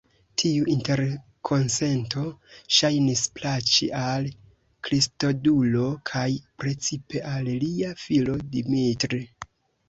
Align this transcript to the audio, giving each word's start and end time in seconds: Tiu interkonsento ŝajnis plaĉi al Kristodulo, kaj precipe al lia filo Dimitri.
Tiu 0.41 0.61
interkonsento 0.75 2.23
ŝajnis 2.77 3.21
plaĉi 3.35 3.89
al 4.05 4.25
Kristodulo, 4.89 5.85
kaj 6.13 6.25
precipe 6.65 7.23
al 7.35 7.53
lia 7.67 7.93
filo 8.07 8.41
Dimitri. 8.57 9.23